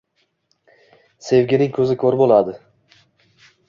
[1.27, 2.61] Sevgining ko'zi ko'r bo'ladi!